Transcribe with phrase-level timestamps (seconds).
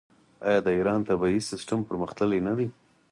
[0.47, 2.67] آیا د ایران طبي سیستم پرمختللی نه دی؟